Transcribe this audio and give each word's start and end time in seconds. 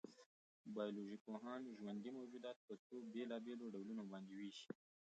بایولوژيپوهان 0.75 1.61
ژوندي 1.77 2.11
موجودات 2.17 2.57
په 2.67 2.73
څو 2.85 2.95
بېلابېلو 3.13 3.71
ډولونو 3.73 4.03
باندې 4.11 4.33
وېشي. 4.35 4.67